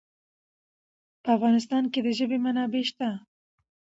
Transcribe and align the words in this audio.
په 1.23 1.29
افغانستان 1.37 1.83
کې 1.91 1.99
د 2.03 2.07
ژبې 2.17 2.37
منابع 2.45 2.83
شته. 2.89 3.09